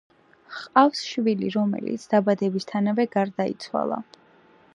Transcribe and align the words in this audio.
ჰყავდა 0.53 1.01
შვილი, 1.09 1.51
რომელიც 1.57 2.07
დაბადებისთანავე 2.15 3.07
გარდაიცვალა. 3.19 4.03